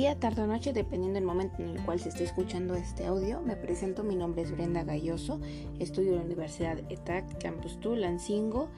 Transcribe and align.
día, 0.00 0.18
tarde 0.18 0.40
o 0.40 0.46
noche, 0.46 0.72
dependiendo 0.72 1.18
del 1.18 1.26
momento 1.26 1.62
en 1.62 1.68
el 1.68 1.84
cual 1.84 2.00
se 2.00 2.08
esté 2.08 2.24
escuchando 2.24 2.74
este 2.74 3.04
audio. 3.04 3.42
Me 3.42 3.54
presento, 3.54 4.02
mi 4.02 4.16
nombre 4.16 4.40
es 4.40 4.50
Brenda 4.50 4.82
Galloso, 4.82 5.42
estudio 5.78 6.12
en 6.12 6.16
la 6.20 6.24
Universidad 6.24 6.78
ETAC 6.88 7.38
Campus 7.38 7.78
Tulancingo. 7.80 8.70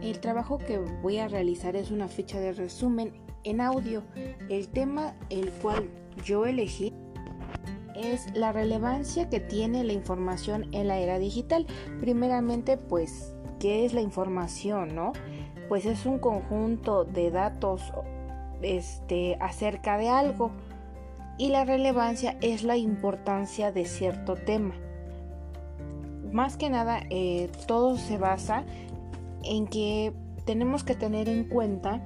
El 0.00 0.20
trabajo 0.20 0.58
que 0.58 0.78
voy 0.78 1.18
a 1.18 1.26
realizar 1.26 1.74
es 1.74 1.90
una 1.90 2.06
ficha 2.06 2.38
de 2.38 2.52
resumen 2.52 3.14
en 3.42 3.60
audio. 3.60 4.04
El 4.48 4.68
tema 4.68 5.16
el 5.28 5.50
cual 5.50 5.90
yo 6.24 6.46
elegí 6.46 6.94
es 7.96 8.32
la 8.32 8.52
relevancia 8.52 9.28
que 9.28 9.40
tiene 9.40 9.82
la 9.82 9.92
información 9.92 10.72
en 10.72 10.86
la 10.86 10.98
era 10.98 11.18
digital. 11.18 11.66
Primeramente, 11.98 12.76
pues, 12.76 13.34
¿qué 13.58 13.84
es 13.84 13.92
la 13.92 14.02
información, 14.02 14.94
no? 14.94 15.14
Pues 15.68 15.84
es 15.84 16.06
un 16.06 16.20
conjunto 16.20 17.04
de 17.04 17.32
datos 17.32 17.92
este, 18.62 19.36
acerca 19.40 19.98
de 19.98 20.08
algo 20.08 20.50
y 21.38 21.48
la 21.48 21.64
relevancia 21.64 22.36
es 22.40 22.64
la 22.64 22.76
importancia 22.76 23.72
de 23.72 23.84
cierto 23.84 24.34
tema. 24.34 24.74
Más 26.32 26.56
que 26.56 26.68
nada, 26.68 27.02
eh, 27.10 27.50
todo 27.66 27.96
se 27.96 28.18
basa 28.18 28.64
en 29.44 29.66
que 29.66 30.12
tenemos 30.44 30.84
que 30.84 30.94
tener 30.94 31.28
en 31.28 31.44
cuenta 31.44 32.02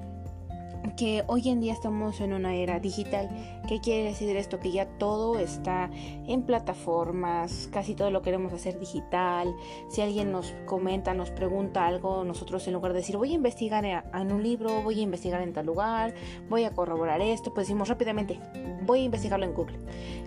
que 0.97 1.25
hoy 1.27 1.49
en 1.49 1.61
día 1.61 1.73
estamos 1.73 2.21
en 2.21 2.33
una 2.33 2.55
era 2.55 2.81
digital. 2.81 3.29
¿Qué 3.69 3.81
quiere 3.81 4.05
decir 4.05 4.37
esto? 4.37 4.59
Que 4.59 4.73
ya 4.73 4.87
todo 4.99 5.39
está 5.39 5.91
en 6.27 6.43
plataformas, 6.43 7.69
casi 7.73 7.95
todo 7.95 8.11
lo 8.11 8.23
queremos 8.23 8.53
hacer 8.53 8.79
digital. 8.79 9.55
Si 9.89 10.01
alguien 10.01 10.33
nos 10.33 10.55
comenta, 10.67 11.15
nos 11.15 11.31
pregunta 11.31 11.87
algo, 11.87 12.25
nosotros 12.25 12.67
en 12.67 12.75
lugar 12.75 12.93
de 12.93 12.99
decir 13.01 13.17
voy 13.17 13.33
a 13.33 13.35
investigar 13.35 13.85
en 13.85 14.33
un 14.33 14.43
libro, 14.43 14.83
voy 14.83 15.01
a 15.01 15.03
investigar 15.03 15.41
en 15.43 15.53
tal 15.53 15.67
lugar, 15.67 16.15
voy 16.49 16.65
a 16.65 16.71
corroborar 16.71 17.21
esto, 17.21 17.55
pues 17.55 17.67
decimos 17.67 17.89
rápidamente 17.89 18.39
voy 18.85 19.01
a 19.01 19.05
investigarlo 19.05 19.47
en 19.47 19.55
Google. 19.55 19.79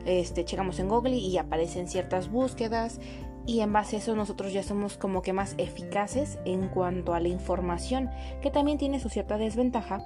Este, 0.06 0.46
checamos 0.46 0.80
en 0.80 0.88
Google 0.88 1.16
y 1.16 1.38
aparecen 1.38 1.88
ciertas 1.88 2.30
búsquedas 2.30 3.00
y 3.46 3.60
en 3.62 3.72
base 3.74 3.98
a 3.98 4.00
eso 4.00 4.16
nosotros 4.16 4.54
ya 4.54 4.64
somos 4.64 4.98
como 4.98 5.22
que 5.22 5.34
más 5.34 5.56
eficaces 5.58 6.40
en 6.46 6.68
cuanto 6.68 7.14
a 7.14 7.20
la 7.20 7.28
información, 7.28 8.10
que 8.42 8.52
también 8.52 8.78
tiene 8.78 9.00
su 9.00 9.10
cierta 9.10 9.38
desventaja 9.38 10.02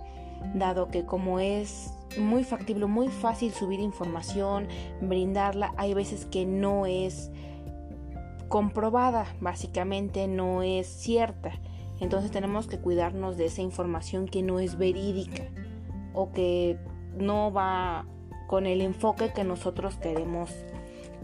dado 0.54 0.88
que 0.88 1.06
como 1.06 1.40
es 1.40 1.94
muy 2.20 2.44
factible, 2.44 2.86
muy 2.86 3.10
fácil 3.10 3.52
subir 3.52 3.80
información, 3.80 4.68
brindarla, 5.02 5.74
hay 5.78 5.94
veces 5.94 6.26
que 6.26 6.46
no 6.46 6.86
es 6.86 7.32
comprobada, 8.48 9.26
básicamente 9.40 10.28
no 10.28 10.64
es 10.64 10.88
cierta. 10.88 11.52
Entonces 12.00 12.32
tenemos 12.32 12.68
que 12.68 12.80
cuidarnos 12.80 13.38
de 13.38 13.46
esa 13.46 13.62
información 13.62 14.28
que 14.28 14.42
no 14.42 14.60
es 14.60 14.78
verídica 14.78 15.44
o 16.14 16.32
que 16.32 16.78
no 17.18 17.52
va 17.52 18.06
con 18.48 18.66
el 18.66 18.82
enfoque 18.82 19.32
que 19.34 19.44
nosotros 19.44 19.98
queremos 19.98 20.50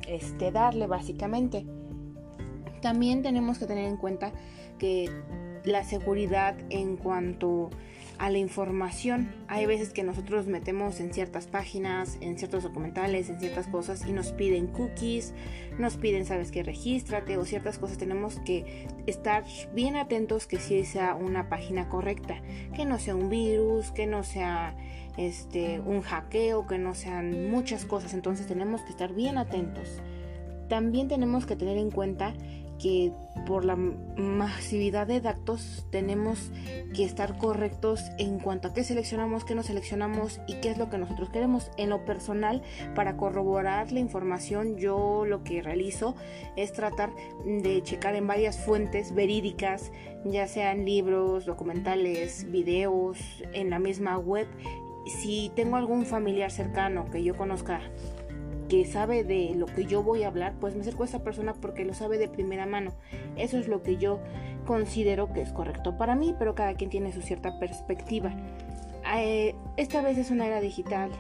este, 0.08 0.52
darle 0.52 0.86
básicamente. 0.86 1.66
También 2.86 3.24
tenemos 3.24 3.58
que 3.58 3.66
tener 3.66 3.86
en 3.86 3.98
cuenta 3.98 4.32
que 4.78 5.10
la 5.64 5.84
seguridad 5.84 6.56
en 6.70 6.98
cuanto 6.98 7.72
a 8.20 8.30
la 8.30 8.38
información. 8.38 9.34
Hay 9.48 9.66
veces 9.66 9.90
que 9.90 10.04
nosotros 10.04 10.46
metemos 10.46 11.00
en 11.00 11.12
ciertas 11.12 11.48
páginas, 11.48 12.20
en 12.22 12.38
ciertos 12.38 12.62
documentales, 12.62 13.28
en 13.32 13.40
ciertas 13.40 13.66
cosas 13.66 14.06
y 14.08 14.12
nos 14.12 14.34
piden 14.34 14.68
cookies, 14.68 15.34
nos 15.80 15.98
piden, 15.98 16.28
sabes 16.28 16.52
que 16.52 16.62
regístrate 16.62 17.38
o 17.38 17.46
ciertas 17.46 17.80
cosas. 17.80 17.98
Tenemos 17.98 18.40
que 18.42 18.88
estar 19.08 19.46
bien 19.74 19.96
atentos 19.96 20.46
que 20.46 20.60
si 20.60 20.86
sea 20.86 21.16
una 21.16 21.50
página 21.50 21.90
correcta, 21.90 22.40
que 22.76 22.86
no 22.86 23.00
sea 23.00 23.16
un 23.16 23.32
virus, 23.32 23.90
que 23.90 24.06
no 24.06 24.24
sea 24.24 24.78
este 25.18 25.80
un 25.80 26.02
hackeo, 26.02 26.68
que 26.68 26.78
no 26.78 26.94
sean 26.94 27.50
muchas 27.50 27.84
cosas. 27.84 28.14
Entonces 28.14 28.46
tenemos 28.46 28.84
que 28.84 28.92
estar 28.92 29.12
bien 29.12 29.40
atentos. 29.40 30.04
También 30.68 31.08
tenemos 31.08 31.46
que 31.46 31.56
tener 31.56 31.78
en 31.78 31.92
cuenta 31.92 32.34
que 32.80 33.12
por 33.46 33.66
la 33.66 33.76
masividad 33.76 35.08
de 35.08 35.22
datos 35.22 35.86
tenemos 35.92 36.52
que 36.96 37.04
estar 37.04 37.38
correctos 37.38 38.02
en 38.18 38.40
cuanto 38.40 38.70
a 38.70 38.74
qué 38.74 38.84
seleccionamos, 38.84 39.46
qué 39.46 39.56
no 39.56 39.64
seleccionamos 39.64 40.40
y 40.48 40.56
qué 40.56 40.72
es 40.72 40.78
lo 40.78 40.90
que 40.90 40.98
nosotros 40.98 41.30
queremos. 41.30 41.70
En 41.78 41.90
lo 41.90 42.06
personal, 42.06 42.62
para 42.96 43.18
corroborar 43.18 43.92
la 43.92 44.00
información, 44.00 44.78
yo 44.78 45.26
lo 45.26 45.44
que 45.44 45.62
realizo 45.62 46.16
es 46.56 46.74
tratar 46.74 47.12
de 47.46 47.82
checar 47.84 48.16
en 48.16 48.28
varias 48.28 48.58
fuentes 48.58 49.14
verídicas, 49.14 49.92
ya 50.24 50.48
sean 50.48 50.86
libros, 50.86 51.46
documentales, 51.46 52.50
videos, 52.52 53.20
en 53.54 53.70
la 53.70 53.80
misma 53.80 54.18
web. 54.18 54.48
Si 55.22 55.52
tengo 55.56 55.76
algún 55.76 56.06
familiar 56.06 56.50
cercano 56.50 57.06
que 57.12 57.24
yo 57.24 57.38
conozca 57.38 57.80
que 58.68 58.86
sabe 58.86 59.24
de 59.24 59.54
lo 59.56 59.66
que 59.66 59.86
yo 59.86 60.04
voy 60.04 60.24
a 60.24 60.28
hablar, 60.28 60.54
pues 60.60 60.76
me 60.76 60.82
acerco 60.82 61.04
a 61.04 61.06
esa 61.06 61.24
persona 61.24 61.54
porque 61.54 61.86
lo 61.86 61.94
sabe 61.94 62.18
de 62.18 62.28
primera 62.28 62.66
mano. 62.66 62.94
Eso 63.38 63.58
es 63.58 63.68
lo 63.68 63.84
que 63.84 63.98
yo 63.98 64.20
considero 64.66 65.32
que 65.34 65.42
es 65.42 65.52
correcto 65.52 65.98
para 65.98 66.16
mí, 66.16 66.36
pero 66.38 66.56
cada 66.56 66.74
quien 66.76 66.90
tiene 66.90 67.12
su 67.12 67.22
cierta 67.22 67.60
perspectiva. 67.60 68.34
Eh, 69.16 69.56
esta 69.78 70.02
vez 70.02 70.18
es 70.18 70.32
una 70.32 70.48
era 70.48 70.62
digital, 70.62 71.12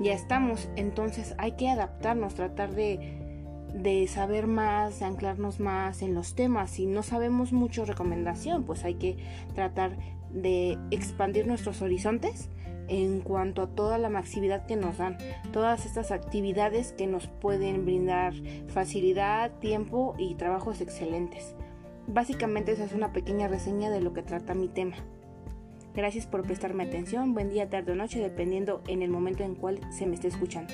ya 0.00 0.14
estamos, 0.14 0.68
entonces 0.76 1.34
hay 1.38 1.52
que 1.52 1.68
adaptarnos, 1.68 2.34
tratar 2.34 2.70
de, 2.70 3.18
de 3.74 4.06
saber 4.06 4.46
más, 4.46 5.00
de 5.00 5.06
anclarnos 5.06 5.60
más 5.60 6.00
en 6.02 6.14
los 6.14 6.34
temas. 6.34 6.70
Si 6.70 6.86
no 6.86 7.02
sabemos 7.02 7.52
mucho 7.52 7.84
recomendación, 7.84 8.64
pues 8.64 8.84
hay 8.84 8.94
que 8.94 9.18
tratar 9.54 9.96
de 10.30 10.78
expandir 10.90 11.46
nuestros 11.46 11.82
horizontes 11.82 12.48
en 12.88 13.20
cuanto 13.20 13.62
a 13.62 13.66
toda 13.68 13.98
la 13.98 14.08
maxividad 14.08 14.66
que 14.66 14.76
nos 14.76 14.98
dan, 14.98 15.18
todas 15.52 15.86
estas 15.86 16.10
actividades 16.10 16.92
que 16.92 17.06
nos 17.06 17.26
pueden 17.26 17.84
brindar 17.84 18.34
facilidad, 18.68 19.50
tiempo 19.60 20.14
y 20.18 20.34
trabajos 20.34 20.80
excelentes. 20.80 21.54
Básicamente 22.06 22.72
esa 22.72 22.84
es 22.84 22.92
una 22.92 23.12
pequeña 23.12 23.48
reseña 23.48 23.90
de 23.90 24.00
lo 24.00 24.12
que 24.14 24.22
trata 24.22 24.54
mi 24.54 24.68
tema. 24.68 24.96
Gracias 25.94 26.26
por 26.26 26.42
prestarme 26.42 26.84
atención, 26.84 27.34
buen 27.34 27.50
día, 27.50 27.68
tarde 27.68 27.92
o 27.92 27.94
noche, 27.96 28.20
dependiendo 28.20 28.82
en 28.86 29.02
el 29.02 29.10
momento 29.10 29.42
en 29.42 29.54
cual 29.54 29.80
se 29.90 30.06
me 30.06 30.14
esté 30.14 30.28
escuchando. 30.28 30.72